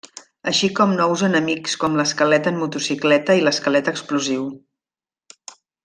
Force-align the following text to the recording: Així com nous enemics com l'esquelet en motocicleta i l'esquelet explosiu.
Així 0.51 0.69
com 0.79 0.95
nous 1.01 1.23
enemics 1.27 1.77
com 1.83 1.99
l'esquelet 1.99 2.49
en 2.53 2.57
motocicleta 2.63 3.37
i 3.41 3.47
l'esquelet 3.49 3.93
explosiu. 3.95 4.49